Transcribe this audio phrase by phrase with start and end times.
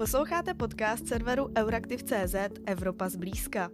[0.00, 2.34] Posloucháte podcast serveru Euraktiv.cz
[2.66, 3.70] Evropa zblízka.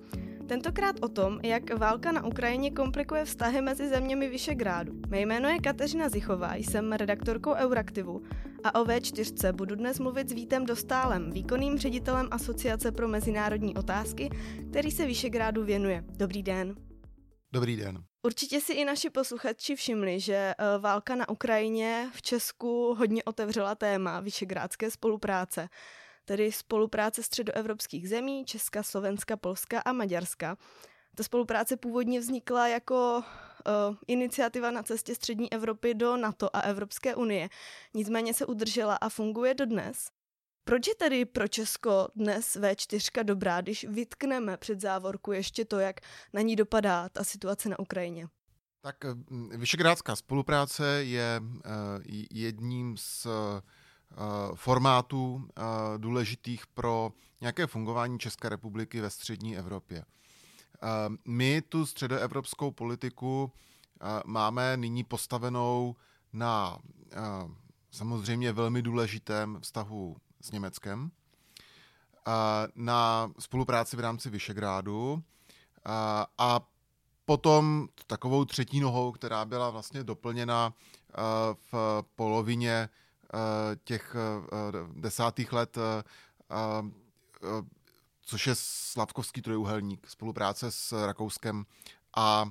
[0.48, 4.92] Tentokrát o tom, jak válka na Ukrajině komplikuje vztahy mezi zeměmi Vyšegrádu.
[5.08, 8.22] Mé jméno je Kateřina Zichová, jsem redaktorkou Euraktivu
[8.64, 14.30] a o V4 budu dnes mluvit s Vítem Dostálem, výkonným ředitelem Asociace pro mezinárodní otázky,
[14.70, 16.04] který se Vyšegrádu věnuje.
[16.06, 16.74] Dobrý den.
[17.52, 17.98] Dobrý den.
[18.22, 23.74] Určitě si i naši posluchači všimli, že eh, válka na Ukrajině v Česku hodně otevřela
[23.74, 25.68] téma vyšegrádské spolupráce,
[26.26, 30.56] tedy spolupráce středoevropských zemí, Česka, Slovenska, Polska a Maďarska.
[31.14, 37.14] Ta spolupráce původně vznikla jako uh, iniciativa na cestě střední Evropy do NATO a Evropské
[37.14, 37.48] unie.
[37.94, 40.08] Nicméně se udržela a funguje dodnes.
[40.64, 46.00] Proč je tedy pro Česko dnes V4 dobrá, když vytkneme před závorku ještě to, jak
[46.32, 48.28] na ní dopadá ta situace na Ukrajině?
[48.80, 51.70] Tak mm, Vyšegrádská spolupráce je eh,
[52.30, 53.26] jedním z
[54.54, 55.62] formátů eh,
[55.98, 60.04] důležitých pro nějaké fungování České republiky ve střední Evropě.
[61.24, 63.52] My tu středoevropskou politiku
[64.26, 65.96] máme nyní postavenou
[66.32, 66.78] na
[67.90, 71.10] samozřejmě velmi důležitém vztahu s Německem
[72.74, 75.22] na spolupráci v rámci Vyšegrádu
[76.38, 76.60] a
[77.24, 80.72] potom takovou třetí nohou, která byla vlastně doplněna
[81.72, 82.88] v polovině
[83.84, 84.16] těch
[84.94, 85.78] desátých let,
[88.22, 91.66] což je Slavkovský trojuhelník, spolupráce s Rakouskem
[92.16, 92.50] a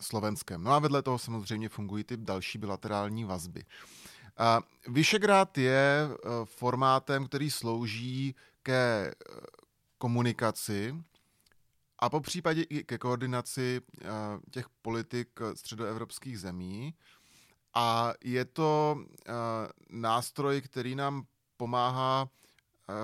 [0.00, 0.64] Slovenskem.
[0.64, 3.64] No a vedle toho samozřejmě fungují ty další bilaterální vazby.
[4.88, 9.14] Vyšegrád je eh, formátem, který slouží ke eh,
[9.98, 11.04] komunikaci
[11.98, 14.06] a po případě i ke koordinaci eh,
[14.50, 16.94] těch politik středoevropských zemí.
[17.74, 18.98] A je to
[19.90, 22.28] nástroj, který nám pomáhá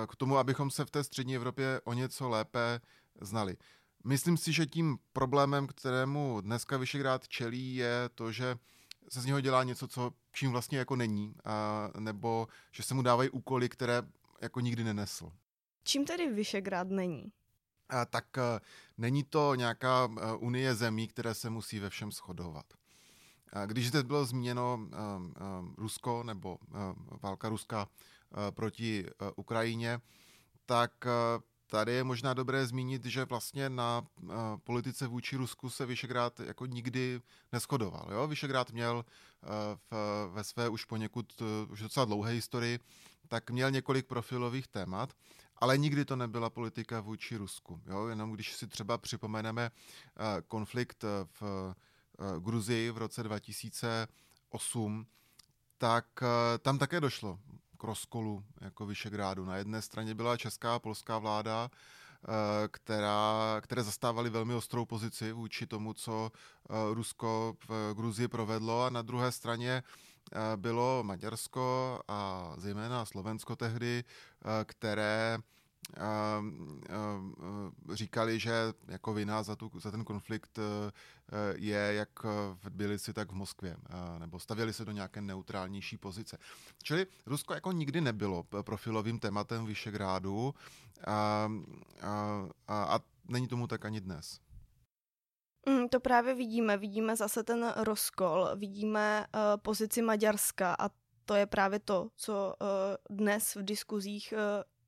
[0.07, 2.81] k tomu, abychom se v té střední Evropě o něco lépe
[3.21, 3.57] znali.
[4.03, 8.55] Myslím si, že tím problémem, kterému dneska Vyšegrád čelí, je to, že
[9.09, 13.01] se z něho dělá něco, co čím vlastně jako není, a, nebo že se mu
[13.01, 14.01] dávají úkoly, které
[14.41, 15.31] jako nikdy nenesl.
[15.83, 17.31] Čím tedy Vyšegrád není?
[17.89, 18.61] A, tak a,
[18.97, 22.65] není to nějaká a, unie zemí, které se musí ve všem shodovat.
[23.65, 25.19] Když zde bylo zmíněno a, a,
[25.77, 27.87] Rusko nebo a, válka Ruska
[28.31, 30.01] a, proti a, Ukrajině,
[30.65, 34.31] tak a, Tady je možná dobré zmínit, že vlastně na uh,
[34.63, 38.07] politice vůči Rusku se Vyšegrád jako nikdy neschodoval.
[38.11, 38.27] Jo?
[38.27, 39.49] Vyšegrád měl uh,
[39.91, 42.79] v, ve své už poněkud uh, už docela dlouhé historii,
[43.27, 45.13] tak měl několik profilových témat,
[45.57, 47.81] ale nikdy to nebyla politika vůči Rusku.
[47.85, 48.07] Jo?
[48.07, 51.73] Jenom když si třeba připomeneme uh, konflikt v uh,
[52.39, 55.05] Gruzii v roce 2008,
[55.77, 56.27] tak uh,
[56.59, 57.39] tam také došlo
[57.77, 59.45] k rozkolu jako Vyšegrádu.
[59.45, 62.27] Na jedné straně byla česká a polská vláda, eh,
[62.67, 68.89] která, které zastávaly velmi ostrou pozici vůči tomu, co eh, Rusko v Gruzii provedlo a
[68.89, 74.03] na druhé straně eh, bylo Maďarsko a zejména Slovensko tehdy,
[74.65, 75.37] které
[77.93, 78.51] říkali, že
[78.87, 80.63] jako vina za, tu, za ten konflikt e,
[81.55, 82.23] je jak
[82.53, 83.77] v Tbilisi, tak v Moskvě,
[84.19, 86.37] nebo stavěli se do nějaké neutrálnější pozice.
[86.83, 90.55] Čili Rusko jako nikdy nebylo profilovým tématem Vyšegrádu
[91.07, 91.51] a,
[92.01, 94.39] a, a, a není tomu tak ani dnes.
[95.69, 96.77] Mm, to právě vidíme.
[96.77, 100.89] Vidíme zase ten rozkol, vidíme uh, pozici Maďarska a
[101.25, 104.39] to je právě to, co uh, dnes v diskuzích uh,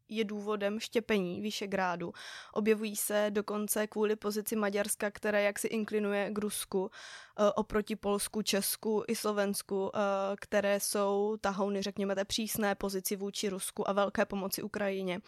[0.09, 2.13] je důvodem štěpení Vyšegrádu.
[2.53, 6.91] Objevují se dokonce kvůli pozici Maďarska, které jak si inklinuje k Rusku
[7.40, 10.00] eh, oproti Polsku, Česku i Slovensku, eh,
[10.41, 15.19] které jsou tahouny, řekněme, té přísné pozici vůči Rusku a velké pomoci Ukrajině.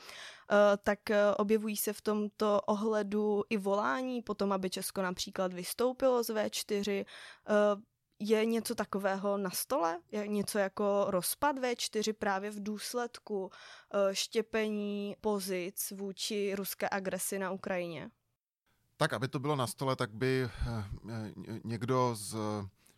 [0.52, 1.00] Eh, tak
[1.38, 7.06] objevují se v tomto ohledu i volání potom, aby Česko například vystoupilo z V4,
[8.20, 10.00] je něco takového na stole?
[10.12, 13.52] Je něco jako rozpad V4 právě v důsledku
[13.94, 18.10] eh, štěpení pozic vůči ruské agresi na Ukrajině?
[18.98, 20.86] Tak, aby to bylo na stole, tak by eh,
[21.64, 22.36] někdo z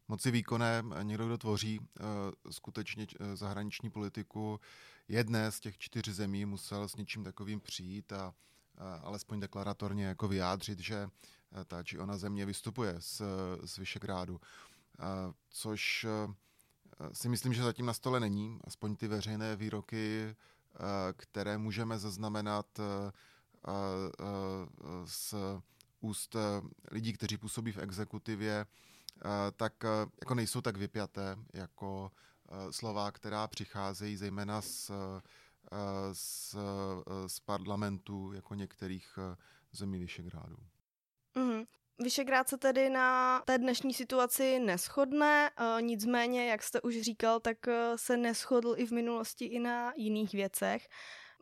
[0.07, 2.04] moci výkonné, někdo, kdo tvoří eh,
[2.51, 4.60] skutečně zahraniční politiku,
[5.07, 8.34] jedné z těch čtyř zemí musel s něčím takovým přijít a
[9.01, 11.07] alespoň deklaratorně jako vyjádřit, že
[11.68, 13.22] ta či ona země vystupuje z,
[13.63, 14.40] z Vyšegrádu
[15.50, 16.36] což eh,
[17.13, 18.59] si myslím, že zatím na stole není.
[18.63, 20.77] Aspoň ty veřejné výroky, eh,
[21.13, 23.12] které můžeme zaznamenat eh,
[25.06, 25.36] z
[26.00, 26.36] úst
[26.92, 28.65] lidí, kteří působí v exekutivě,
[29.56, 29.74] tak
[30.21, 32.12] jako nejsou tak vypjaté jako
[32.71, 34.92] slova, která přicházejí zejména z
[36.13, 36.56] z,
[37.27, 39.19] z parlamentu jako některých
[39.71, 40.57] zemí Vyšegrádu.
[41.36, 41.65] Mm-hmm.
[42.03, 45.51] Vyšegrád se tedy na té dnešní situaci neschodne,
[45.81, 47.57] nicméně, jak jste už říkal, tak
[47.95, 50.88] se neschodl i v minulosti i na jiných věcech.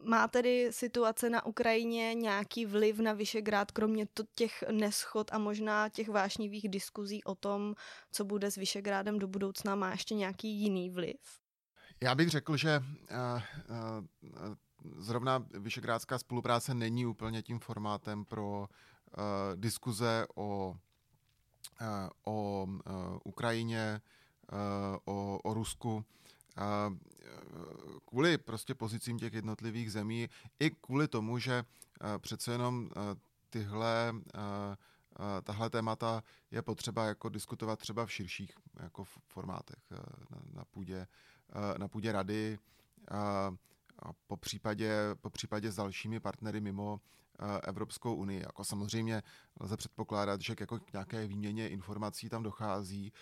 [0.04, 5.90] Má tedy situace na Ukrajině nějaký vliv na Vyšegrád, kromě to těch neschod a možná
[5.90, 7.76] těch vášnivých diskuzí o tom,
[8.12, 11.20] co bude s Vyšegrádem do budoucna, má ještě nějaký jiný vliv?
[12.04, 13.42] Já bych řekl, že uh,
[14.40, 14.56] uh,
[14.98, 18.68] zrovna Vyšegrádská spolupráce není úplně tím formátem pro
[19.56, 20.76] diskuze o,
[21.82, 21.88] uh,
[22.24, 22.80] o uh,
[23.24, 24.02] Ukrajině,
[25.06, 25.96] o, o Rusku.
[25.96, 26.04] Uh,
[28.06, 30.30] kvůli prostě pozicím těch jednotlivých zemí,
[30.60, 33.16] i kvůli tomu, že eh, přece jenom eh,
[33.50, 38.52] tyhle eh, tahle témata je potřeba jako diskutovat třeba v širších
[38.84, 39.84] jako formátech
[40.54, 41.08] na, půdě,
[41.78, 42.60] na půdě rady
[43.12, 43.52] a
[44.28, 47.02] po, případě, po případě s dalšími partnery mimo
[47.64, 48.40] Evropskou unii.
[48.42, 49.24] Jako samozřejmě
[49.60, 53.14] lze předpokládat, že k jako nějaké výměně informací tam dochází,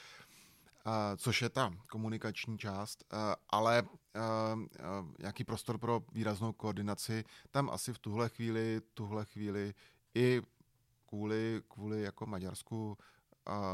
[1.17, 3.03] což je ta komunikační část,
[3.49, 3.83] ale
[5.19, 9.73] nějaký prostor pro výraznou koordinaci tam asi v tuhle chvíli, tuhle chvíli
[10.15, 10.41] i
[11.05, 12.97] kvůli, kvůli jako Maďarsku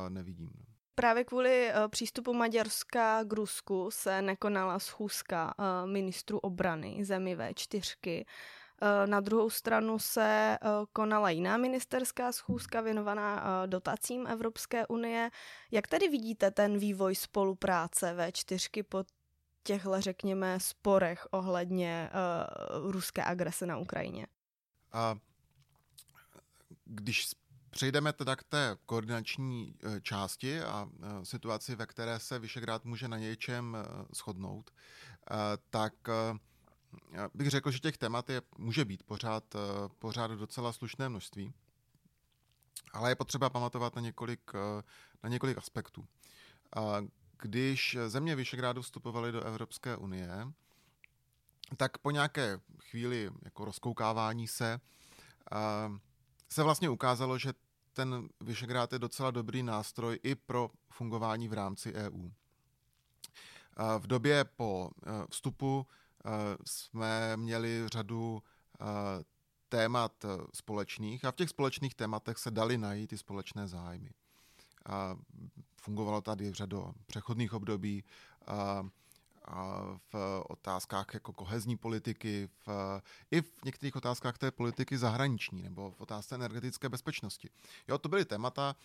[0.09, 0.51] nevidím.
[0.95, 5.53] Právě kvůli přístupu Maďarska k Rusku se nekonala schůzka
[5.85, 8.25] ministrů obrany zemi V4.
[8.83, 15.31] Eh, na druhou stranu se eh, konala jiná ministerská schůzka věnovaná eh, dotacím Evropské unie.
[15.71, 19.03] Jak tedy vidíte ten vývoj spolupráce V4 po
[19.63, 22.09] těchto, řekněme, sporech ohledně
[22.83, 24.27] ruské agrese na Ukrajině?
[24.91, 25.15] A
[26.85, 27.27] když
[27.69, 30.89] přejdeme teda k té koordinační části a
[31.23, 33.77] situaci, ve které se Vyšegrád může na něčem
[34.13, 34.71] shodnout,
[35.69, 35.93] tak
[37.11, 39.59] já bych řekl, že těch témat je, může být pořád, eh,
[39.99, 41.53] pořád docela slušné množství,
[42.93, 44.83] ale je potřeba pamatovat na několik, eh,
[45.23, 46.07] na několik aspektů.
[47.41, 50.47] Když země Vyšegrádu vstupovaly do Evropské unie,
[51.77, 54.79] tak po nějaké chvíli jako rozkoukávání se
[56.49, 57.53] se vlastně ukázalo, že
[57.93, 62.29] ten Vyšegrád je docela dobrý nástroj i pro fungování v rámci EU.
[63.99, 66.02] V době po eh, vstupu Eh,
[66.65, 68.43] jsme měli řadu
[68.81, 68.85] eh,
[69.69, 74.09] témat eh, společných a v těch společných tématech se dali najít i společné zájmy.
[74.85, 75.15] A
[75.75, 78.03] fungovalo tady řada přechodných období
[78.47, 78.87] a,
[79.45, 82.69] a v otázkách jako kohezní politiky, v,
[83.31, 87.49] i v některých otázkách té politiky zahraniční nebo v otázce energetické bezpečnosti.
[87.87, 88.75] Jo, to byly témata,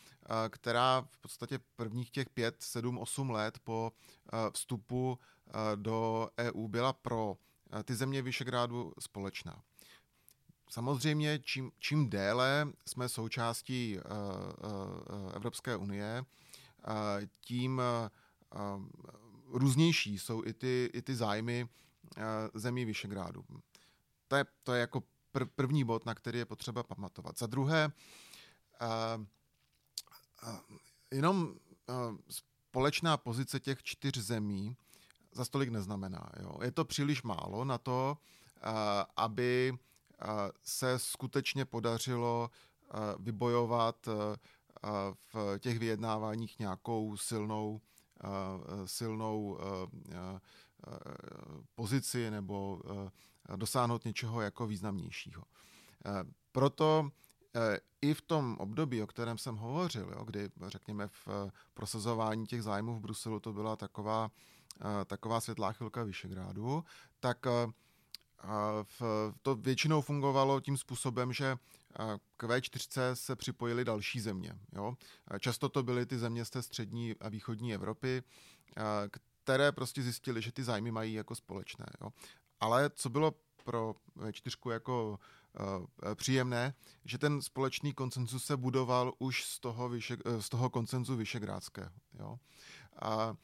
[0.49, 3.93] která v podstatě prvních těch pět, sedm, osm let po
[4.53, 5.19] vstupu
[5.75, 7.37] do EU byla pro
[7.85, 9.63] ty země Vyšegrádu společná.
[10.71, 13.99] Samozřejmě, čím, čím déle jsme součástí
[15.35, 16.25] Evropské unie,
[17.41, 17.83] tím
[19.49, 21.69] různější jsou i ty, i ty zájmy
[22.55, 23.45] zemí Vyšegrádu.
[24.29, 25.03] To je, to je jako
[25.35, 27.39] pr- první bod, na který je potřeba pamatovat.
[27.39, 27.93] Za druhé,
[31.11, 31.55] jenom
[32.29, 34.77] společná pozice těch čtyř zemí
[35.33, 36.31] za stolik neznamená.
[36.41, 36.59] Jo.
[36.63, 38.19] Je to příliš málo na to,
[39.17, 39.79] aby
[40.63, 42.51] se skutečně podařilo
[43.19, 44.09] vybojovat
[45.33, 47.81] v těch vyjednáváních nějakou silnou,
[48.85, 49.59] silnou
[51.75, 52.83] pozici nebo
[53.57, 55.43] dosáhnout něčeho jako významnějšího.
[56.53, 57.11] Proto
[58.01, 61.29] i v tom období, o kterém jsem hovořil, jo, kdy řekněme v
[61.75, 64.31] prosazování těch zájmů v Bruselu to byla taková
[65.07, 66.85] taková světlá chvilka Vyšegrádu,
[67.21, 67.47] tak
[69.43, 71.57] to většinou fungovalo tím způsobem, že
[72.37, 74.53] k V4 se připojily další země.
[74.73, 74.97] Jo?
[75.41, 78.23] Často to byly ty země z té střední a východní Evropy,
[79.45, 81.87] které prostě zjistili, že ty zájmy mají jako společné.
[82.01, 82.11] Jo?
[82.61, 85.19] Ale co bylo pro V4 jako
[85.61, 86.75] uh, příjemné,
[87.05, 91.91] že ten společný koncenzus se budoval už z toho, vyše, z toho koncenzu vyšegrádského.
[92.19, 92.39] Jo?
[93.03, 93.37] A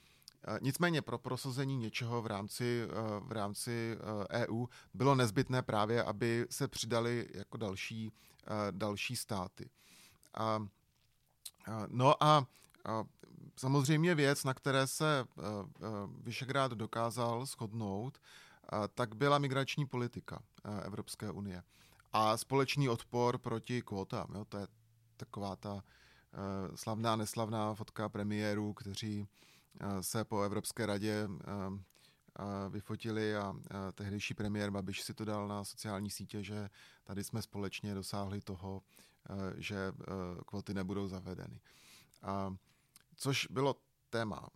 [0.60, 3.96] Nicméně pro prosazení něčeho v rámci, eh, v rámci
[4.30, 8.12] EU eh, e bylo nezbytné právě, aby se přidali jako další,
[8.46, 9.70] eh, další státy.
[10.34, 10.66] A,
[11.88, 12.46] no a
[13.56, 15.24] samozřejmě věc, na které se
[16.22, 18.18] Vyšegrád dokázal shodnout,
[18.94, 20.42] tak byla migrační politika
[20.82, 21.62] Evropské unie
[22.12, 24.44] a společný odpor proti kvótám.
[24.48, 24.66] To je
[25.16, 25.82] taková ta
[26.74, 29.28] slavná, neslavná fotka premiérů, kteří
[30.00, 31.28] se po Evropské radě
[32.68, 33.54] vyfotili a
[33.94, 36.70] tehdejší premiér Babiš si to dal na sociální sítě, že
[37.04, 38.82] tady jsme společně dosáhli toho,
[39.56, 39.92] že
[40.46, 41.60] kvoty nebudou zavedeny.
[43.16, 43.76] Což bylo
[44.10, 44.48] téma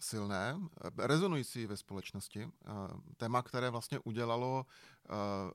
[0.00, 0.60] silné,
[0.98, 2.48] rezonující ve společnosti,
[3.16, 4.66] téma, které vlastně udělalo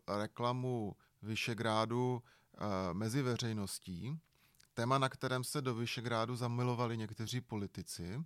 [0.08, 2.24] reklamu Vyšegrádu
[2.94, 4.20] mezi veřejností,
[4.74, 8.26] téma, na kterém se do Vyšegrádu zamilovali někteří politici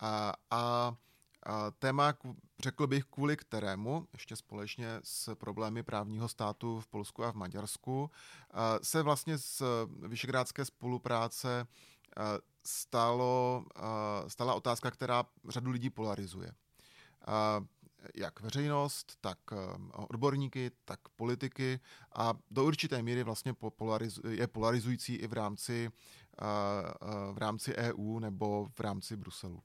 [0.00, 0.94] a, a
[1.46, 2.14] a téma,
[2.58, 8.10] řekl bych, kvůli kterému, ještě společně s problémy právního státu v Polsku a v Maďarsku,
[8.82, 9.62] se vlastně z
[10.08, 11.66] vyšegrádské spolupráce
[12.64, 13.64] stalo,
[14.28, 16.52] stala otázka, která řadu lidí polarizuje.
[18.14, 19.38] Jak veřejnost, tak
[19.92, 21.80] odborníky, tak politiky
[22.14, 23.54] a do určité míry vlastně
[24.28, 25.90] je polarizující i v rámci,
[27.32, 29.62] v rámci EU nebo v rámci Bruselu.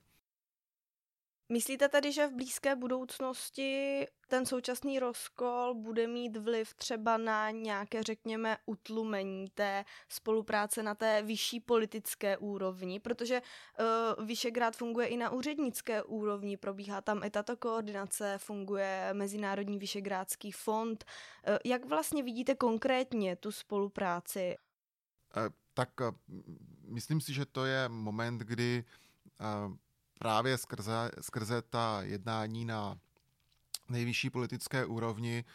[1.49, 8.03] Myslíte tedy, že v blízké budoucnosti ten současný rozkol bude mít vliv třeba na nějaké,
[8.03, 15.29] řekněme, utlumení té spolupráce na té vyšší politické úrovni, protože uh, Vyšegrad funguje i na
[15.29, 21.05] úřednické úrovni, probíhá tam i tato koordinace, funguje Mezinárodní Vyšegrádský fond.
[21.47, 24.57] Uh, jak vlastně vidíte konkrétně tu spolupráci?
[25.37, 25.89] Uh, tak
[26.87, 28.83] myslím si, že to je moment, kdy
[30.19, 32.99] právě skrze, skrze ta jednání na
[33.89, 35.45] nejvyšší politické úrovni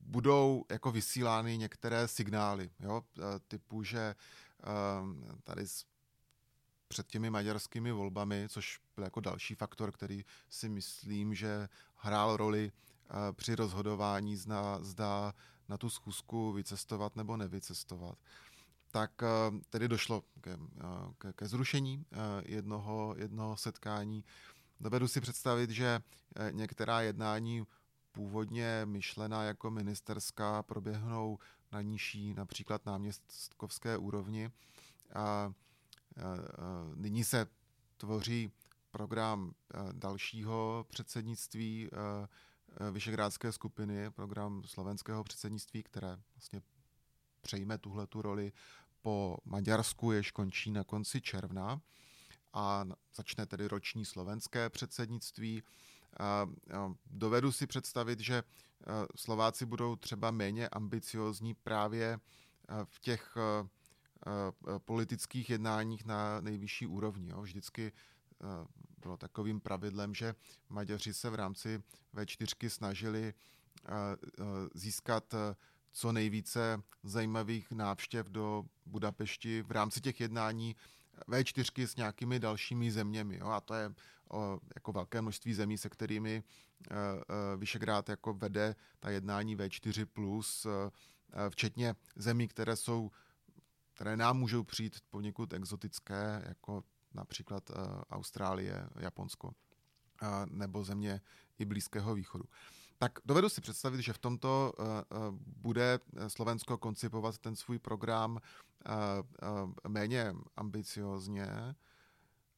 [0.00, 3.02] budou jako vysílány některé signály, jo,
[3.48, 4.14] typu, že
[5.44, 5.64] tady
[6.88, 12.72] před těmi maďarskými volbami, což byl jako další faktor, který si myslím, že hrál roli
[13.32, 14.36] při rozhodování,
[14.80, 15.34] zda,
[15.68, 18.18] na tu schůzku vycestovat nebo nevycestovat
[18.90, 19.26] tak eh,
[19.70, 20.84] tedy došlo ke, eh,
[21.18, 24.24] ke, ke zrušení eh, jednoho, jednoho setkání.
[24.80, 26.00] Dovedu si představit, že
[26.50, 27.62] některá jednání
[28.12, 31.38] původně myšlená jako ministerská proběhnou
[31.72, 34.50] na nižší, například náměstkovské úrovni.
[35.14, 35.52] A
[36.94, 37.46] nyní se
[37.96, 38.52] tvoří
[38.90, 39.54] program
[39.92, 41.90] dalšího předsednictví
[42.90, 46.62] Vyšegrádské skupiny, program slovenského předsednictví, které vlastně
[47.40, 48.52] přejme tuhle tu roli
[49.02, 51.80] po Maďarsku, jež končí na konci června
[52.52, 55.62] a začne tedy roční slovenské předsednictví.
[57.06, 58.42] Dovedu si představit, že
[59.16, 62.18] Slováci budou třeba méně ambiciozní právě
[62.84, 63.36] v těch
[64.78, 67.32] politických jednáních na nejvyšší úrovni.
[67.40, 67.92] Vždycky
[68.98, 70.34] bylo takovým pravidlem, že
[70.68, 71.82] Maďaři se v rámci
[72.14, 73.34] V4 snažili
[74.74, 75.34] získat
[75.92, 80.76] co nejvíce zajímavých návštěv do Budapešti v rámci těch jednání
[81.28, 83.36] V4 s nějakými dalšími zeměmi.
[83.36, 83.46] Jo?
[83.46, 83.94] A to je
[84.30, 90.06] o, jako velké množství zemí, se kterými e, e, Vyšegrád jako vede ta jednání V4+,
[90.06, 93.10] plus, e, včetně zemí, které jsou
[94.00, 97.74] které nám můžou přijít poněkud exotické, jako například e,
[98.10, 99.52] Austrálie, Japonsko
[100.22, 101.20] e, nebo země
[101.58, 102.44] i Blízkého východu.
[103.02, 108.40] Tak dovedu si představit, že v tomto uh, uh, bude Slovensko koncipovat ten svůj program
[109.88, 111.46] méně ambiciozně,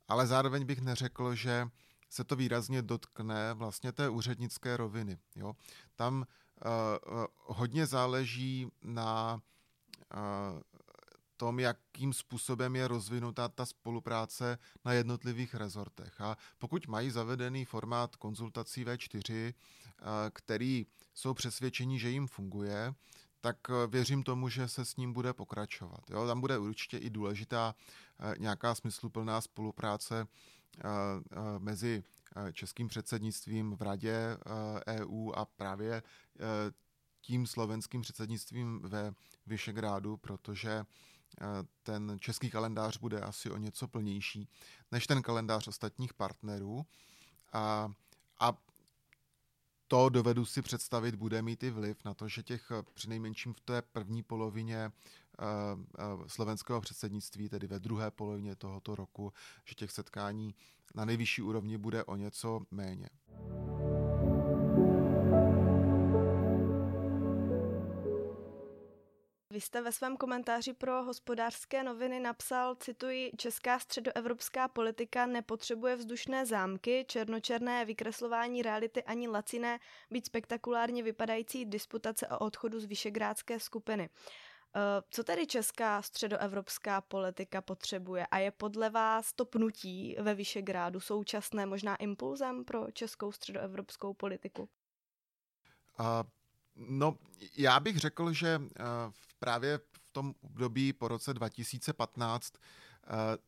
[0.09, 1.69] ale zároveň bych neřekl, že
[2.11, 5.19] se to výrazně dotkne vlastně té úřednické roviny.
[5.37, 5.53] Jo?
[5.97, 6.27] Tam
[7.37, 9.43] hodně záleží na
[11.37, 16.21] tom, jakým způsobem je rozvinutá ta spolupráce na jednotlivých rezortech.
[16.21, 19.55] A pokud mají zavedený formát konzultací V4,
[20.33, 22.95] který jsou přesvědčení, že jim funguje,
[23.43, 26.11] tak e, věřím tomu, že se s ním bude pokračovat.
[26.11, 26.27] Jo?
[26.27, 30.27] Tam bude určitě i důležitá e, nějaká smysluplná spolupráce e,
[31.59, 32.03] mezi
[32.53, 34.37] českým předsednictvím v Radě
[34.87, 36.03] EU a právě
[37.21, 39.13] tím slovenským předsednictvím ve
[39.47, 40.85] Vyšegrádu, protože
[41.83, 44.49] ten český kalendář bude asi o něco plnější
[44.93, 46.87] než ten kalendář ostatních partnerů.
[47.53, 47.93] A,
[48.41, 48.53] a
[49.93, 53.83] to dovedu si představit, bude mít i vliv na to, že těch přinejmenším v té
[53.83, 54.93] první polovině
[56.27, 59.33] slovenského předsednictví, tedy ve druhé polovině tohoto roku,
[59.65, 60.55] že těch setkání
[60.95, 63.09] na nejvyšší úrovni bude o něco méně.
[69.53, 76.47] Vy jste ve svém komentáři pro hospodářské noviny napsal, cituji, Česká středoevropská politika nepotřebuje vzdušné
[76.47, 79.79] zámky, černočerné vykreslování reality ani laciné,
[80.11, 84.11] být spektakulárně vypadající disputace o odchodu z Vyšegrádské skupiny.
[85.11, 91.67] Co tedy česká středoevropská politika potřebuje a je podle vás to pnutí ve Vyšegrádu současné
[91.67, 94.69] možná impulzem pro českou středoevropskou politiku?
[96.01, 96.23] Uh,
[96.77, 97.19] no,
[97.57, 98.67] já bych řekl, že uh,
[99.39, 102.55] právě v tom období po roce 2015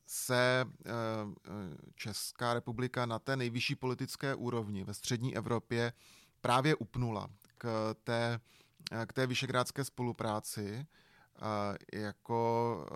[0.06, 0.64] se
[1.94, 5.92] Česká republika na té nejvyšší politické úrovni ve střední Evropě
[6.40, 7.28] právě upnula
[7.58, 8.40] k té,
[9.06, 10.86] k té vyšegrádské spolupráci
[11.92, 12.86] jako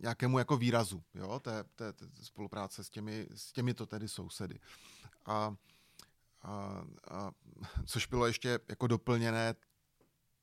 [0.00, 4.60] nějakému jako výrazu jo, té, té, té spolupráce s, těmi, s těmito tedy sousedy.
[5.26, 5.56] A,
[6.42, 7.30] a, a,
[7.86, 9.54] což bylo ještě jako doplněné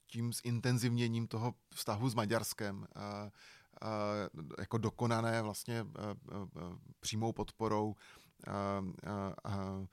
[0.08, 3.32] tím zintenzivněním toho vztahu s Maďarskem, a, a,
[4.60, 6.16] jako dokonané vlastně a, a,
[7.00, 7.96] přímou podporou
[8.48, 9.86] a, a, a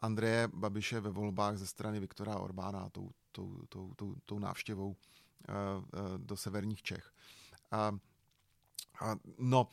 [0.00, 4.96] Andreje Babiše ve volbách ze strany Viktora Orbána tou, tou, tou, tou, tou návštěvou
[5.48, 5.82] a, a,
[6.16, 7.12] do severních Čech.
[7.70, 7.92] A,
[9.00, 9.68] a, no,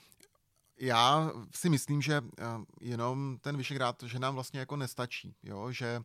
[0.80, 2.22] já si myslím, že
[2.82, 5.72] jenom ten Vyšegrád, že nám vlastně jako nestačí, jo?
[5.72, 6.02] že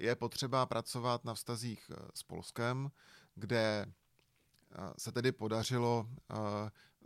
[0.00, 2.90] je potřeba pracovat na vztazích s Polskem,
[3.34, 3.86] kde
[4.98, 6.06] se tedy podařilo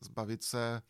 [0.00, 0.82] zbavit se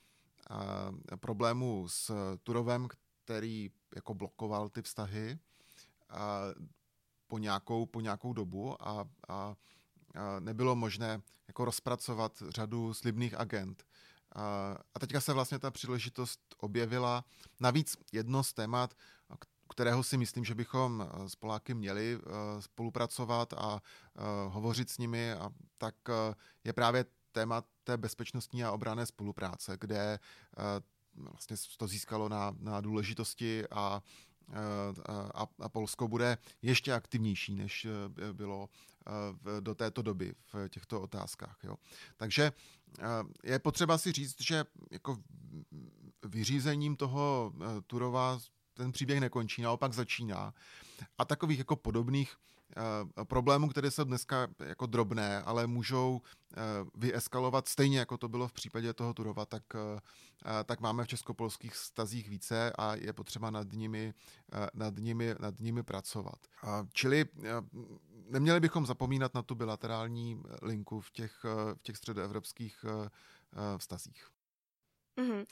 [1.17, 2.89] problému s Turovem,
[3.25, 5.39] který jako blokoval ty vztahy
[7.27, 9.57] po nějakou, po nějakou dobu a, a, a
[10.41, 13.85] nebylo možné jako rozpracovat řadu slibných agent.
[14.95, 17.25] A, teďka se vlastně ta příležitost objevila.
[17.61, 18.95] Navíc jedno z témat,
[19.71, 22.21] kterého si myslím, že bychom s Poláky měli
[22.61, 23.81] spolupracovat a
[24.49, 25.95] hovořit s nimi, a tak
[26.65, 30.19] je právě téma té bezpečnostní a obrané spolupráce, kde
[31.15, 34.03] vlastně to získalo na, na důležitosti a,
[35.35, 37.87] a, a Polsko bude ještě aktivnější, než
[38.33, 38.69] bylo
[39.61, 41.59] do této doby v těchto otázkách.
[41.65, 41.77] Jo.
[42.17, 42.53] Takže
[43.45, 45.19] je potřeba si říct, že jako
[46.27, 47.53] vyřízením toho
[47.87, 48.39] Turova
[48.75, 50.55] ten příběh nekončí, naopak začíná.
[51.19, 52.37] A takových jako podobných
[52.77, 56.21] Eh, problémů, které jsou dneska jako drobné, ale můžou
[56.57, 56.61] eh,
[56.95, 61.77] vyeskalovat stejně, jako to bylo v případě toho Turova, tak, eh, tak máme v českopolských
[61.77, 64.15] stazích více a je potřeba nad nimi,
[64.75, 66.39] nad nimi, nad nimi pracovat.
[66.93, 67.25] Čili
[68.31, 71.45] neměli bychom zapomínat na tu bilaterální linku v těch,
[71.75, 72.85] v těch středoevropských
[73.79, 74.29] vztazích.
[75.17, 75.45] Mm-hmm.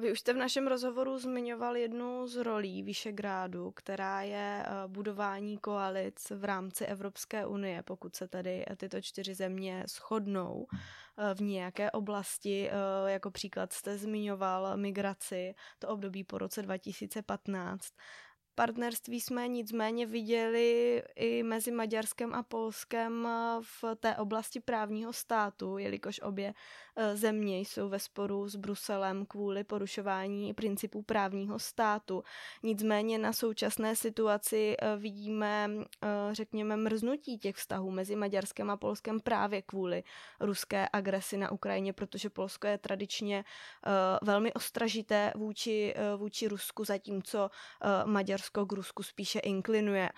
[0.00, 5.58] Vy už jste v našem rozhovoru zmiňoval jednu z rolí Vyšegrádu, která je eh, budování
[5.58, 11.90] koalic v rámci Evropské unie, pokud se tedy tyto čtyři země shodnou eh, v nějaké
[11.90, 12.70] oblasti.
[12.70, 17.92] Eh, jako příklad jste zmiňoval migraci, to období po roce 2015.
[18.54, 23.28] Partnerství jsme nicméně viděli i mezi Maďarskem a Polskem
[23.60, 26.54] v té oblasti právního státu, jelikož obě
[27.14, 32.22] země jsou ve sporu s Bruselem kvůli porušování principů právního státu.
[32.62, 39.20] Nicméně na současné situaci e, vidíme, e, řekněme, mrznutí těch vztahů mezi Maďarskem a Polskem
[39.20, 40.04] právě kvůli
[40.40, 43.44] ruské agresi na Ukrajině, protože Polsko je tradičně
[44.22, 47.50] velmi ostražité vůči, vůči Rusku, zatímco
[48.04, 50.08] Maďarsko k Rusku spíše inklinuje.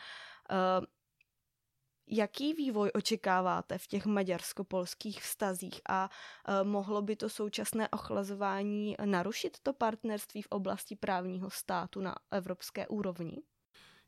[2.07, 6.11] Jaký vývoj očekáváte v těch maďarsko-polských vztazích a
[6.49, 12.87] uh, mohlo by to současné ochlazování narušit to partnerství v oblasti právního státu na evropské
[12.88, 13.43] úrovni?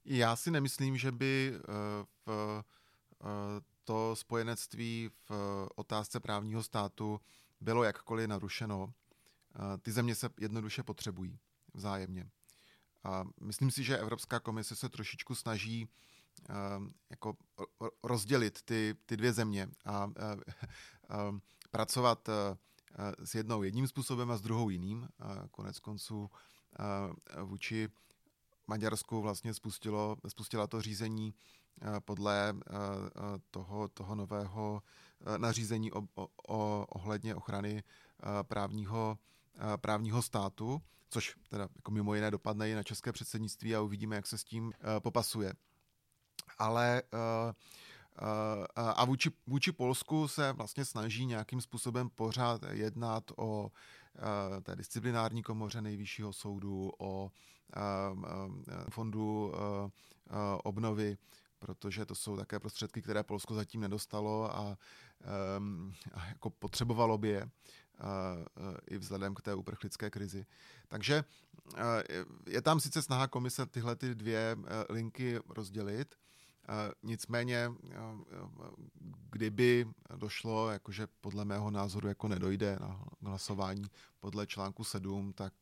[0.05, 1.65] Já si nemyslím, že by uh,
[2.27, 2.65] v,
[3.85, 5.31] to spojenectví v
[5.75, 7.21] otázce právního státu
[7.61, 8.93] bylo jakkoliv narušeno.
[9.83, 11.39] Ty země se jednoduše potřebují
[11.75, 12.31] vzájemně.
[13.05, 15.89] A myslím si, že Evropská komise se trošičku snaží
[17.11, 17.37] jako
[18.03, 21.39] rozdělit ty, ty dvě země a uh, uh,
[21.71, 22.35] pracovat uh,
[23.25, 25.09] s jednou jedním způsobem a s druhou jiným.
[25.51, 26.31] Konec konců
[27.45, 27.89] vůči
[28.67, 31.35] Maďarsku vlastně spustilo, spustila to řízení
[32.05, 32.55] podle
[33.51, 34.83] toho, toho nového
[35.37, 36.03] nařízení o,
[36.49, 37.83] o, ohledně ochrany
[38.43, 39.19] právního,
[39.81, 44.27] právního státu což teda jako mimo jiné dopadne i na české předsednictví a uvidíme, jak
[44.27, 45.53] se s tím popasuje.
[46.59, 53.71] Ale uh, uh, a vůči, vůči Polsku se vlastně snaží nějakým způsobem pořád jednat o
[54.63, 57.31] té disciplinární komoře nejvyššího soudu, o
[58.91, 59.53] fondu
[60.65, 61.19] obnovy,
[61.59, 64.79] protože to jsou také prostředky, které Polsko zatím nedostalo a,
[66.15, 67.51] a jako potřebovalo by je
[68.91, 70.47] i vzhledem k té uprchlické krizi.
[70.89, 71.25] Takže
[72.47, 74.57] je tam sice snaha komise tyhle ty dvě
[74.91, 76.15] linky rozdělit,
[77.03, 77.73] Nicméně,
[79.31, 83.85] kdyby došlo, jakože podle mého názoru jako nedojde na hlasování
[84.21, 85.55] podle článku 7, tak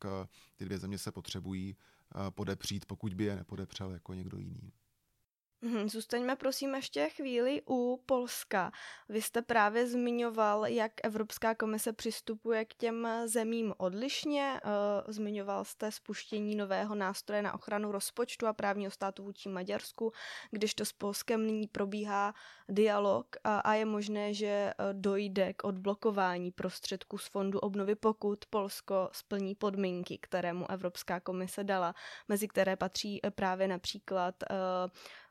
[0.55, 1.77] ty dvě země se potřebují
[2.29, 4.71] podepřít, pokud by je nepodepřel jako někdo jiný.
[5.61, 8.71] Mhm, zůstaňme prosím ještě chvíli u Polska.
[9.09, 14.59] Vy jste právě zmiňoval, jak Evropská komise přistupuje k těm zemím odlišně.
[14.63, 14.69] Eh,
[15.07, 20.11] zmiňoval jste spuštění nového nástroje na ochranu rozpočtu a právního státu vůči Maďarsku,
[20.51, 22.33] když to s Polskem nyní probíhá
[22.69, 29.09] dialog a je možné, že eh, dojde k odblokování prostředků z fondu obnovy, pokud Polsko
[29.11, 31.95] splní podmínky, kterému Evropská komise dala,
[32.27, 34.35] mezi které patří eh, právě například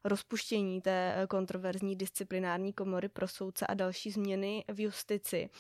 [0.05, 5.51] rozpuštění té eh, kontroverzní disciplinární komory pro soudce a další změny v justici.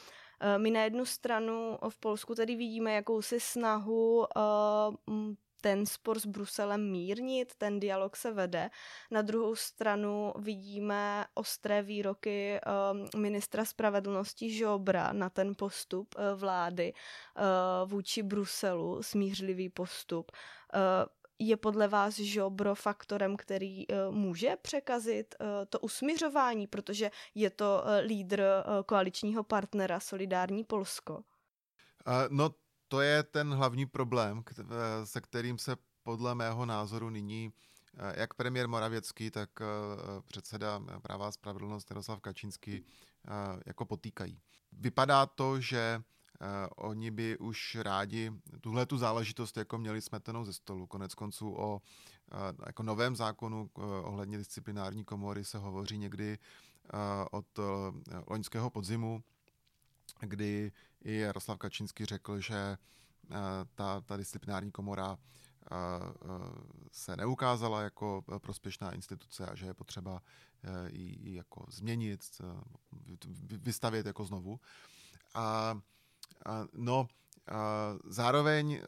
[0.40, 4.40] Eh, my na jednu stranu v Polsku tedy vidíme jakousi snahu eh,
[5.60, 8.70] ten spor s Bruselem mírnit, ten dialog se vede.
[9.10, 12.60] Na druhou stranu vidíme ostré výroky
[13.16, 16.92] ministra spravedlnosti Žobra na ten postup vlády
[17.84, 20.32] vůči Bruselu, smířlivý postup
[21.38, 27.82] je podle vás žobro faktorem, který uh, může překazit uh, to usmiřování, protože je to
[27.84, 28.42] uh, lídr
[28.86, 31.22] koaličního partnera Solidární Polsko?
[32.28, 32.50] No,
[32.88, 34.42] to je ten hlavní problém,
[35.04, 37.52] se kterým se podle mého názoru nyní
[38.14, 39.50] jak premiér Moravěcký, tak
[40.24, 42.84] předseda práva a spravedlnost Jaroslav Kačínský
[43.66, 44.40] jako potýkají.
[44.72, 46.02] Vypadá to, že
[46.76, 50.86] oni by už rádi tuhle tu záležitost jako měli smetenou ze stolu.
[50.86, 56.38] Konec konců o uh, jako novém zákonu uh, ohledně disciplinární komory se hovoří někdy
[57.30, 57.46] od
[58.26, 59.22] loňského podzimu,
[60.20, 60.72] kdy
[61.04, 62.78] i Jaroslav Kačínský řekl, že
[63.74, 65.18] ta, ta disciplinární komora
[66.92, 70.22] se neukázala jako prospěšná instituce a že je potřeba
[70.88, 72.20] ji jako změnit,
[73.40, 74.60] vystavět jako znovu.
[75.34, 75.78] A
[76.72, 77.08] No,
[78.04, 78.80] zároveň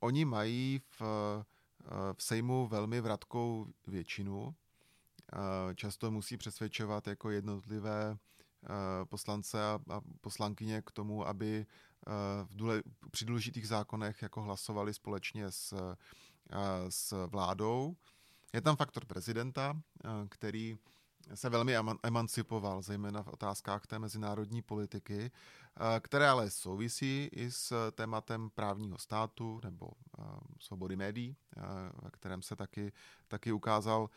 [0.00, 1.02] oni mají v,
[2.12, 4.54] v Sejmu velmi vratkou většinu.
[5.74, 8.18] Často musí přesvědčovat jako jednotlivé
[9.04, 9.78] poslance a,
[10.20, 11.66] poslankyně k tomu, aby
[12.44, 15.94] v důle, při důležitých zákonech jako hlasovali společně s,
[16.88, 17.96] s vládou.
[18.52, 19.80] Je tam faktor prezidenta,
[20.28, 20.78] který
[21.34, 27.90] se velmi emancipoval, zejména v otázkách té mezinárodní politiky, eh, které ale souvisí i s
[27.92, 29.86] tématem právního státu nebo
[30.18, 30.22] eh,
[30.60, 31.60] svobody médií, eh,
[32.02, 32.92] ve kterém se taky,
[33.28, 34.10] taky ukázal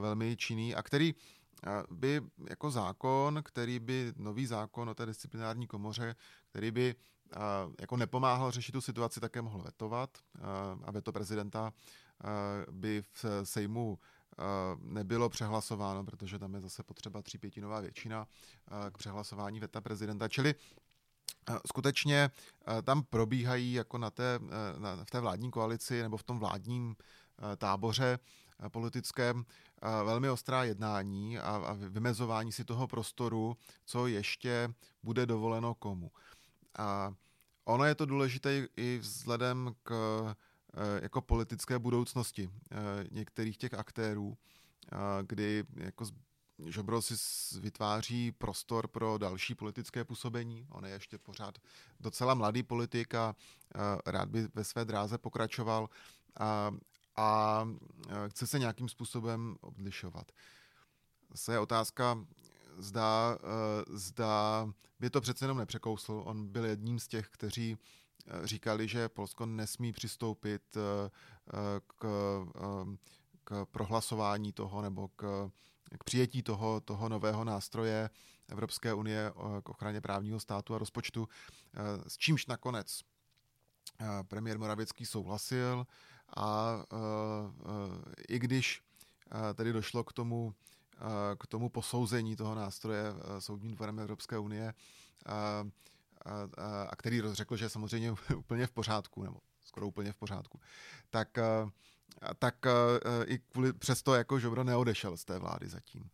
[0.00, 1.14] velmi činný a který
[1.90, 6.16] by jako zákon, který by, nový zákon o té disciplinární komoře,
[6.50, 6.94] který by
[7.80, 10.18] jako nepomáhal řešit tu situaci, také mohl vetovat
[10.84, 11.72] a veto prezidenta
[12.70, 13.98] by v Sejmu
[14.80, 18.26] nebylo přehlasováno, protože tam je zase potřeba třípětinová většina
[18.92, 20.28] k přehlasování veta prezidenta.
[20.28, 20.54] Čili
[21.66, 22.30] skutečně
[22.82, 24.38] tam probíhají jako na té,
[24.78, 26.96] na, v té vládní koalici nebo v tom vládním
[27.56, 28.18] táboře
[28.68, 29.44] politickém
[29.82, 36.10] velmi ostrá jednání a, a vymezování si toho prostoru, co ještě bude dovoleno komu.
[36.78, 37.14] A
[37.64, 39.92] ono je to důležité i vzhledem k
[40.30, 40.34] Eh,
[41.02, 42.76] jako politické budoucnosti eh,
[43.10, 44.36] některých těch aktérů,
[44.92, 46.04] eh, kdy jako
[46.66, 47.14] Žobro si
[47.60, 50.66] vytváří prostor pro další politické působení.
[50.70, 51.58] On je ještě pořád
[52.00, 53.36] docela mladý politik a
[54.06, 55.88] rád by ve své dráze pokračoval
[56.40, 56.74] a,
[57.16, 57.68] a
[58.28, 60.32] chce se nějakým způsobem odlišovat.
[61.30, 62.26] Zase je otázka,
[62.78, 63.38] zda,
[63.90, 64.68] zda
[65.00, 66.22] by to přece jenom nepřekousl.
[66.26, 67.78] On byl jedním z těch, kteří
[68.44, 71.10] říkali, že Polsko nesmí přistoupit eh,
[71.98, 72.06] k,
[72.56, 72.96] eh,
[73.44, 75.50] k prohlasování toho nebo k,
[75.98, 78.10] k přijetí toho, toho nového nástroje
[78.48, 79.32] Evropské unie
[79.62, 81.28] k ochraně právního státu a rozpočtu,
[81.74, 83.00] eh, s čímž nakonec
[84.28, 85.86] premiér Moravěcký souhlasil
[86.36, 86.76] a
[88.28, 88.82] i když
[89.54, 90.54] tedy došlo k tomu,
[91.38, 93.04] k tomu posouzení toho nástroje
[93.38, 94.74] Soudním dvorem Evropské unie,
[96.26, 96.48] a,
[96.90, 100.60] a, který řekl, že je samozřejmě úplně v pořádku, nebo skoro úplně v pořádku,
[101.10, 101.38] tak,
[102.38, 102.66] tak
[103.26, 106.10] i kvůli, přesto jako Žobro neodešel z té vlády zatím.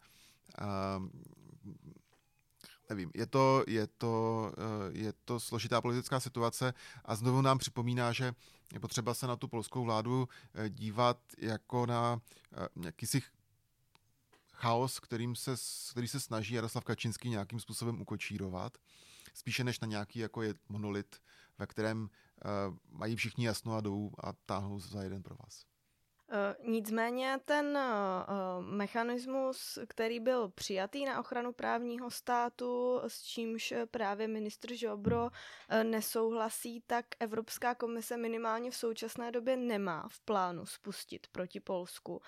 [0.58, 1.02] A,
[2.90, 4.52] nevím, je to, je, to,
[4.90, 8.34] je to složitá politická situace a znovu nám připomíná, že
[8.72, 10.28] je potřeba se na tu polskou vládu
[10.68, 12.20] dívat jako na
[12.84, 13.22] jakýsi
[14.52, 15.54] chaos, kterým se,
[15.90, 18.78] který se snaží Jaroslav Kačinský nějakým způsobem ukočírovat
[19.38, 21.22] spíše než na nějaký jako je monolit,
[21.58, 25.66] ve kterém uh, mají všichni jasno a jdou a táhnou za jeden pro vás.
[26.30, 27.82] Eh, nicméně ten eh,
[28.60, 35.30] mechanismus, který byl přijatý na ochranu právního státu, s čímž právě ministr Žobro
[35.68, 42.22] eh, nesouhlasí, tak Evropská komise minimálně v současné době nemá v plánu spustit proti Polsku.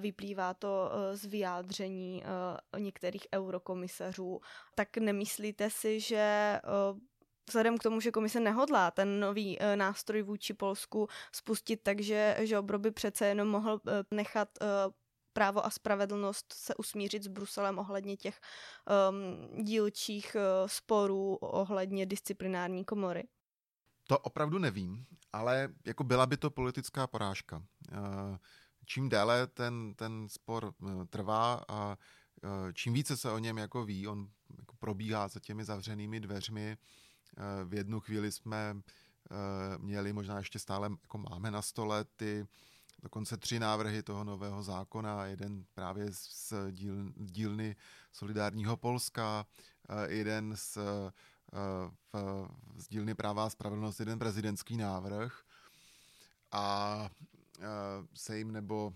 [0.00, 2.22] Vyplývá to z vyjádření
[2.78, 4.40] některých eurokomisařů.
[4.74, 6.60] Tak nemyslíte si, že
[7.48, 12.78] vzhledem k tomu, že komise nehodlá ten nový e, nástroj vůči Polsku spustit, takže Žobro
[12.78, 14.66] by přece jenom mohl e, nechat e,
[15.32, 18.40] právo a spravedlnost se usmířit s Bruselem ohledně těch
[19.10, 23.28] um, dílčích sporů ohledně disciplinární komory?
[24.06, 27.62] To opravdu nevím, ale jako byla by to politická porážka.
[28.86, 30.74] Čím déle ten, ten spor
[31.10, 31.96] trvá a
[32.74, 34.28] čím více se o něm jako ví, on
[34.58, 36.76] jako probíhá za těmi zavřenými dveřmi,
[37.64, 42.46] v jednu chvíli jsme eh, měli, možná ještě stále jako máme na stole ty
[43.02, 47.76] dokonce tři návrhy toho nového zákona, jeden právě z díl, dílny
[48.12, 49.46] Solidárního Polska,
[49.88, 51.12] eh, jeden z, eh,
[52.76, 55.42] z dílny Práva a spravedlnost, jeden prezidentský návrh.
[56.52, 57.10] A
[58.14, 58.92] Sejm nebo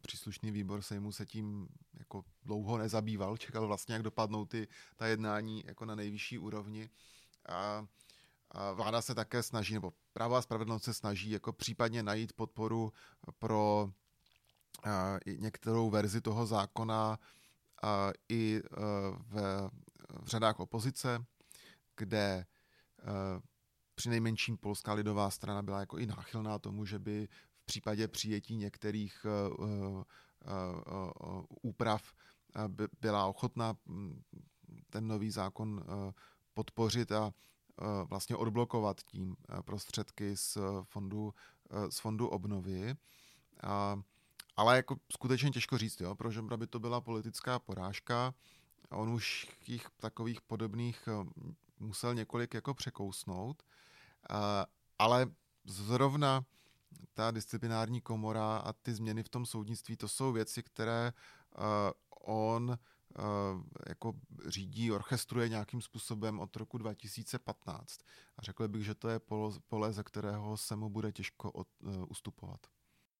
[0.00, 5.64] příslušný výbor Sejmu se tím jako dlouho nezabýval, čekal vlastně, jak dopadnou ty, ta jednání
[5.66, 6.90] jako na nejvyšší úrovni.
[7.50, 7.86] A,
[8.50, 12.92] a vláda se také snaží, nebo právo a spravedlnost se snaží jako případně najít podporu
[13.38, 13.90] pro
[14.84, 17.18] a, některou verzi toho zákona
[17.82, 18.80] a, i a,
[19.18, 19.70] v,
[20.22, 21.24] v řadách opozice,
[21.96, 22.46] kde
[23.02, 23.50] a,
[23.94, 27.28] při nejmenším Polská lidová strana byla jako i náchylná tomu, že by
[27.62, 29.26] v případě přijetí některých
[29.58, 30.02] uh,
[31.62, 32.12] úprav
[33.00, 33.76] byla ochotná
[34.90, 35.84] ten nový zákon
[36.60, 37.32] podpořit a e,
[38.04, 41.34] vlastně odblokovat tím e, prostředky z fondu,
[41.70, 42.94] e, z fondu obnovy.
[43.62, 43.96] A,
[44.56, 48.34] ale jako skutečně těžko říct, jo, pro Žembra by to byla politická porážka.
[48.90, 51.08] On už jich takových podobných
[51.78, 53.62] musel několik jako překousnout,
[54.98, 55.26] ale
[55.64, 56.44] zrovna
[57.14, 61.12] ta disciplinární komora a ty změny v tom soudnictví, to jsou věci, které
[62.26, 62.78] on
[63.88, 64.12] jako
[64.46, 68.00] řídí, orchestruje nějakým způsobem od roku 2015.
[68.36, 69.20] A řekl bych, že to je
[69.68, 72.60] pole, ze kterého se mu bude těžko od, uh, ustupovat.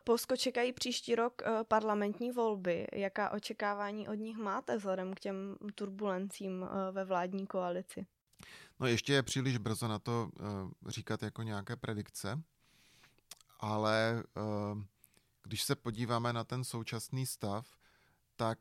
[0.05, 2.87] Polsko čekají příští rok uh, parlamentní volby.
[2.92, 8.07] Jaká očekávání od nich máte vzhledem k těm turbulencím ve vládní koalici?
[8.81, 10.31] No ještě je příliš brzo na to
[10.87, 12.42] říkat jako nějaké predikce,
[13.59, 14.22] ale
[15.42, 17.66] když se podíváme na ten současný stav,
[18.37, 18.59] tak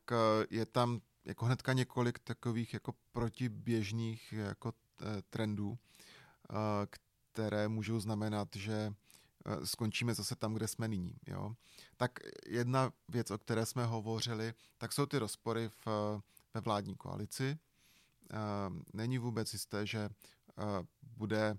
[0.50, 6.54] je tam jako hnedka několik takových jako protiběžných jako eh, trendů, eh,
[7.32, 8.94] které můžou znamenat, že
[9.46, 11.16] eh, skončíme zase tam, kde jsme nyní.
[11.28, 11.56] Jo?
[11.98, 12.12] Tak
[12.46, 15.88] jedna věc, o které jsme hovořili, tak jsou ty rozpory v,
[16.54, 17.58] ve vládní koalici.
[18.94, 20.10] Není vůbec jisté, že
[21.18, 21.58] bude,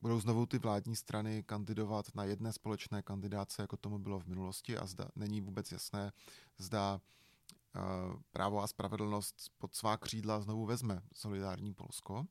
[0.00, 4.78] budou znovu ty vládní strany kandidovat na jedné společné kandidáce, jako tomu bylo v minulosti
[4.78, 6.12] a zda není vůbec jasné,
[6.58, 7.00] zda
[8.30, 12.26] právo a spravedlnost pod svá křídla znovu vezme solidární Polsko.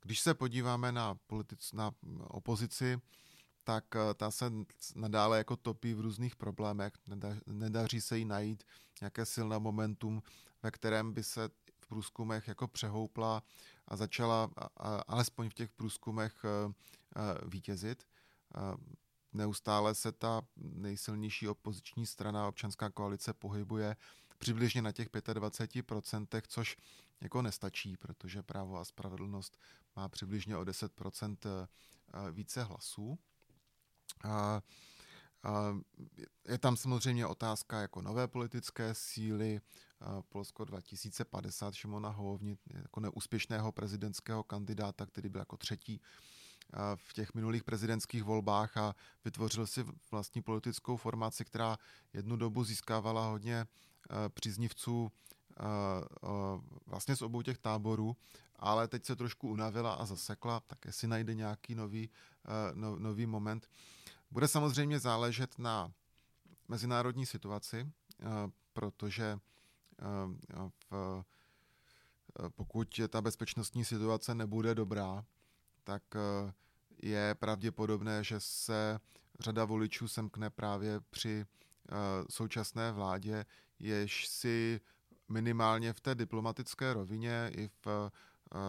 [0.00, 1.90] Když se podíváme na, politic, na
[2.28, 3.00] opozici,
[3.64, 4.52] tak eh, ta se
[4.94, 6.92] nadále jako topí v různých problémech.
[7.46, 8.64] Nedaří se jí najít
[9.00, 10.22] nějaké silné momentum,
[10.62, 11.48] ve kterém by se
[11.80, 13.42] v průzkumech jako přehoupla
[13.88, 14.50] a začala
[15.06, 16.72] alespoň v těch průzkumech eh,
[17.16, 18.06] eh, vítězit.
[19.36, 23.96] Neustále se ta nejsilnější opoziční strana, občanská koalice, pohybuje
[24.38, 26.76] přibližně na těch 25%, což
[27.20, 29.58] jako nestačí, protože právo a spravedlnost
[29.96, 33.18] má přibližně o 10% eh, více hlasů.
[34.24, 34.62] A,
[36.48, 39.60] je tam samozřejmě otázka jako nové politické síly,
[40.28, 46.00] Polsko 2050 Šimona Holovni, jako neúspěšného prezidentského kandidáta, který byl jako třetí
[46.94, 51.78] v těch minulých prezidentských volbách a vytvořil si vlastní politickou formaci, která
[52.12, 55.62] jednu dobu získávala hodně eh, příznivců eh,
[56.86, 58.16] vlastně z obou těch táborů,
[58.56, 62.10] ale teď se trošku unavila a zasekla, tak jestli najde nějaký nový,
[62.74, 63.68] no, nový moment.
[64.30, 65.92] Bude samozřejmě záležet na
[66.68, 67.92] mezinárodní situaci,
[68.72, 69.38] protože
[70.90, 71.24] v,
[72.48, 75.24] pokud ta bezpečnostní situace nebude dobrá,
[75.86, 76.52] tak eh,
[77.02, 79.00] je pravděpodobné, že se
[79.40, 81.94] řada voličů semkne právě při eh,
[82.30, 83.44] současné vládě,
[83.78, 84.80] jež si
[85.28, 88.10] minimálně v té diplomatické rovině i v eh,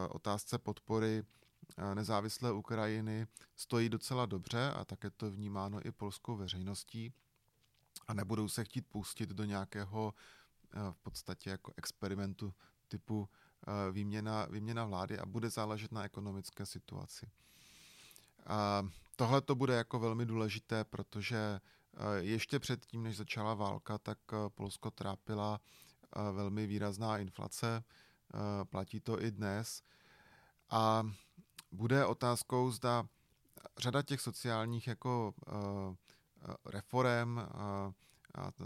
[0.09, 1.23] otázce podpory
[1.93, 7.13] nezávislé Ukrajiny stojí docela dobře a také to vnímáno i polskou veřejností.
[8.07, 10.13] A nebudou se chtít pustit do nějakého
[10.91, 12.53] v podstatě jako experimentu
[12.87, 13.29] typu
[13.91, 17.29] výměna, výměna vlády a bude záležet na ekonomické situaci.
[19.15, 21.59] Tohle to bude jako velmi důležité, protože
[22.17, 24.17] ještě předtím, než začala válka, tak
[24.49, 25.61] Polsko trápila
[26.31, 27.83] velmi výrazná inflace,
[28.63, 29.83] platí to i dnes.
[30.69, 31.03] A
[31.71, 33.07] bude otázkou, zda
[33.77, 35.33] řada těch sociálních jako
[36.65, 37.39] reform,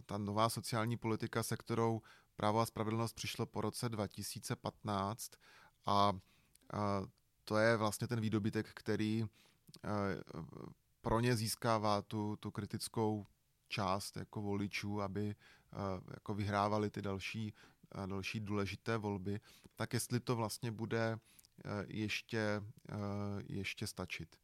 [0.05, 2.01] ta nová sociální politika, se kterou
[2.41, 5.31] právo a spravedlnost přišlo po roce 2015
[5.85, 6.13] a,
[7.43, 9.25] to je vlastně ten výdobytek, který
[11.01, 13.27] pro ně získává tu, tu kritickou
[13.67, 15.35] část jako voličů, aby
[16.13, 17.53] jako vyhrávali ty další,
[18.05, 19.39] další důležité volby,
[19.75, 21.19] tak jestli to vlastně bude
[21.87, 22.63] ještě,
[23.47, 24.35] ještě stačit.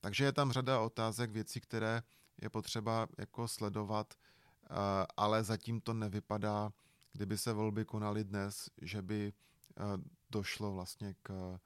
[0.00, 2.02] Takže je tam řada otázek, věcí, které
[2.42, 4.14] je potřeba jako sledovat,
[5.16, 6.72] ale zatím to nevypadá,
[7.16, 9.32] kdyby se volby konaly dnes, že by
[10.30, 11.58] došlo vlastně k,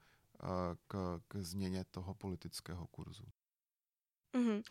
[0.87, 3.23] k, k změně toho politického kurzu.
[4.33, 4.63] Mm-hmm.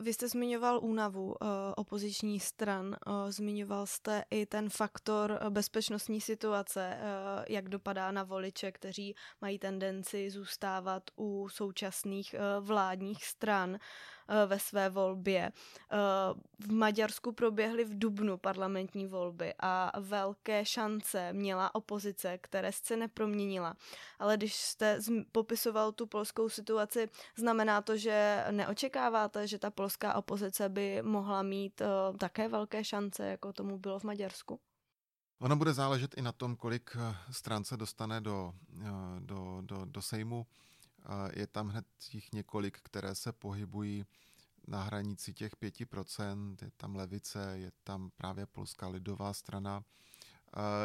[0.00, 1.36] Vy jste zmiňoval únavu
[1.76, 2.96] opoziční stran,
[3.28, 6.98] zmiňoval jste i ten faktor bezpečnostní situace,
[7.48, 13.78] jak dopadá na voliče, kteří mají tendenci zůstávat u současných vládních stran.
[14.28, 15.52] Eh, ve své volbě.
[15.92, 15.96] Eh,
[16.58, 23.76] v Maďarsku proběhly v Dubnu parlamentní volby a velké šance měla opozice, které se neproměnila.
[24.18, 24.98] Ale když jste
[25.32, 31.80] popisoval tu polskou situaci, znamená to, že neočekáváte, že ta polská opozice by mohla mít
[31.80, 31.86] eh,
[32.18, 34.60] také velké šance, jako tomu bylo v Maďarsku?
[35.40, 36.96] Ono bude záležet i na tom, kolik
[37.30, 38.52] stran se dostane do,
[39.18, 40.46] do, do, do Sejmu.
[41.32, 44.04] Je tam hned těch několik, které se pohybují
[44.66, 49.84] na hranici těch 5%, je tam levice, je tam právě Polská lidová strana,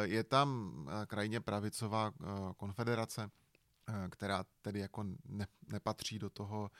[0.02, 0.72] je tam
[1.06, 2.12] krajně pravicová
[2.56, 3.30] konfederace,
[4.10, 6.70] která tedy jako ne, nepatří do toho,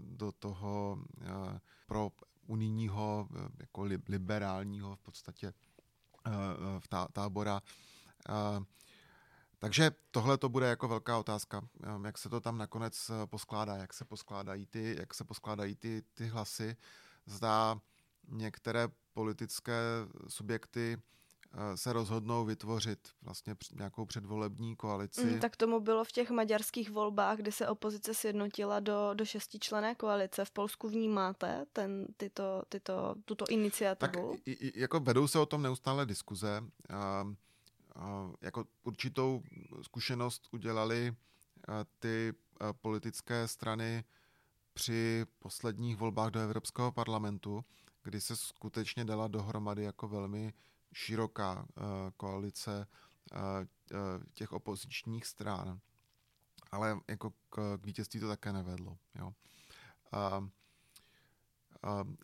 [0.00, 1.04] do toho
[1.86, 2.10] pro
[2.46, 3.28] unijního,
[3.60, 5.54] jako liberálního v podstatě
[6.78, 7.60] v tábora.
[9.62, 13.76] Takže tohle to bude jako velká otázka, ehm, jak se to tam nakonec eh, poskládá,
[13.76, 16.76] jak se poskládají ty, jak se poskládají ty, ty hlasy.
[17.26, 17.80] Zdá
[18.28, 19.72] některé politické
[20.28, 20.96] subjekty
[21.52, 25.24] eh, se rozhodnou vytvořit vlastně nějakou předvolební koalici.
[25.24, 29.94] Mm, tak tomu bylo v těch maďarských volbách, kdy se opozice sjednotila do, do šestičlené
[29.94, 30.44] koalice.
[30.44, 34.32] V Polsku vnímáte ten, tyto, tyto, tuto iniciativu?
[34.32, 36.60] Tak jako vedou se o tom neustále diskuze.
[36.90, 37.34] Uh,
[38.40, 39.42] jako určitou
[39.82, 41.16] zkušenost udělali
[41.98, 42.34] ty
[42.72, 44.04] politické strany
[44.72, 47.64] při posledních volbách do Evropského parlamentu,
[48.02, 50.52] kdy se skutečně dala dohromady jako velmi
[50.92, 51.66] široká
[52.16, 52.86] koalice
[54.34, 55.80] těch opozičních stran.
[56.70, 58.98] Ale jako k, k vítězství to také nevedlo.
[59.14, 59.34] Jo.
[60.12, 60.48] A, a,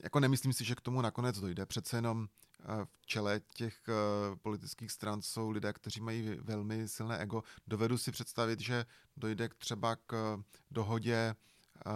[0.02, 1.66] jako nemyslím si, že k tomu nakonec dojde.
[1.66, 2.28] Přece jenom
[2.85, 7.42] v čele těch eh, politických stran jsou lidé, kteří mají velmi silné ego.
[7.66, 11.90] Dovedu si představit, že dojde třeba k dohodě eh,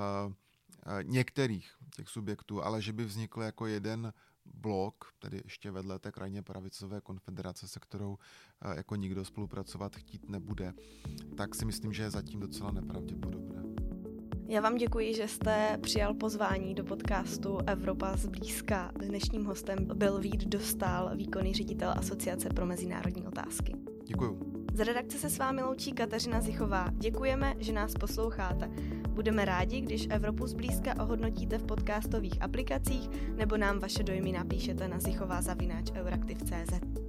[0.87, 4.12] eh, některých těch subjektů, ale že by vznikl jako jeden
[4.44, 8.18] blok, tedy ještě vedle té krajně pravicové konfederace, se kterou
[8.77, 10.75] jako nikdo spolupracovat chtít nebude,
[11.37, 14.01] tak si myslím, že je zatím docela nepravděpodobné.
[14.52, 18.92] Já vám děkuji, že jste přijal pozvání do podcastu Evropa zblízka.
[18.96, 23.74] Dnešním hostem byl Vít Dostal, výkonný ředitel Asociace pro mezinárodní otázky.
[24.04, 24.64] Děkuju.
[24.74, 26.88] Z redakce se s vámi loučí Kateřina Zichová.
[26.92, 28.70] Děkujeme, že nás posloucháte.
[29.08, 35.00] Budeme rádi, když Evropu zblízka ohodnotíte v podcastových aplikacích nebo nám vaše dojmy napíšete na
[35.00, 37.01] zichová zavináč euraktiv.cz.